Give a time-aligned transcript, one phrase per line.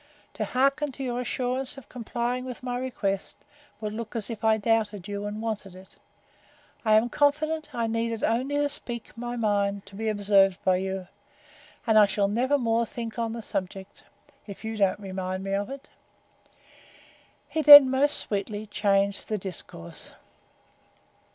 [0.33, 3.37] To hearken to your assurance of complying with my request,
[3.79, 5.97] would look as if I doubted you, and wanted it.
[6.83, 11.07] I am confident I needed only to speak my mind, to be observed by you;
[11.85, 14.01] and I shall never more think on the subject,
[14.47, 15.91] if you don't remind me of it.
[17.47, 20.13] He then most sweetly changed the discourse.